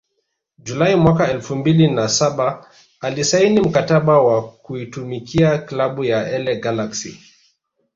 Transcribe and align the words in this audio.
Julai 0.63 0.95
mwaka 0.95 1.31
elfu 1.31 1.55
mbili 1.55 1.91
na 1.91 2.09
saba 2.09 2.67
alisaini 3.01 3.61
mkataba 3.61 4.21
wa 4.21 4.51
kuitumikia 4.51 5.57
klabu 5.57 6.03
ya 6.03 6.39
La 6.39 6.55
Galaxy 6.55 7.19